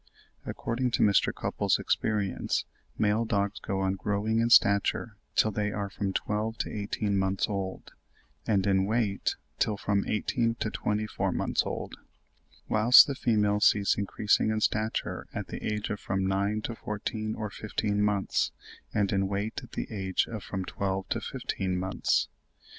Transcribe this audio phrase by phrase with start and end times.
[0.47, 1.31] According to Mr.
[1.31, 2.65] Cupples' experience,
[2.97, 7.47] male dogs go on growing in stature till they are from twelve to eighteen months
[7.47, 7.91] old,
[8.47, 11.97] and in weight till from eighteen to twenty four months old;
[12.67, 17.35] whilst the females cease increasing in stature at the age of from nine to fourteen
[17.35, 18.51] or fifteen months,
[18.91, 22.27] and in weight at the age of from twelve to fifteen months.